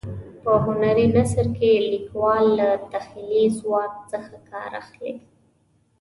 په 0.43 0.51
هنري 0.63 1.05
نثر 1.15 1.45
کې 1.57 1.71
لیکوال 1.91 2.43
له 2.59 2.67
تخیلي 2.91 3.45
ځواک 3.57 3.93
څخه 4.11 4.33
کار 4.51 4.71
اخلي. 4.81 5.13